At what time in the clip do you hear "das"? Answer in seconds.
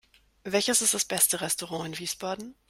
0.95-1.05